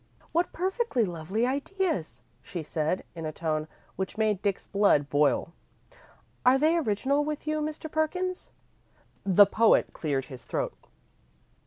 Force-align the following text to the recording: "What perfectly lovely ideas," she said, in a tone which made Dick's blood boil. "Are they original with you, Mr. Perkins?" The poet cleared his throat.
"What 0.31 0.51
perfectly 0.51 1.05
lovely 1.05 1.45
ideas," 1.45 2.23
she 2.41 2.63
said, 2.63 3.03
in 3.13 3.23
a 3.23 3.31
tone 3.31 3.67
which 3.97 4.17
made 4.17 4.41
Dick's 4.41 4.65
blood 4.65 5.11
boil. 5.11 5.53
"Are 6.43 6.57
they 6.57 6.75
original 6.75 7.23
with 7.23 7.45
you, 7.45 7.61
Mr. 7.61 7.85
Perkins?" 7.87 8.49
The 9.27 9.45
poet 9.45 9.93
cleared 9.93 10.25
his 10.25 10.43
throat. 10.43 10.73